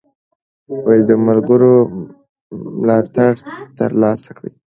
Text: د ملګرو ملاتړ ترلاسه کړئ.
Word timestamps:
د 1.07 1.09
ملګرو 1.25 1.75
ملاتړ 2.83 3.31
ترلاسه 3.79 4.29
کړئ. 4.37 4.51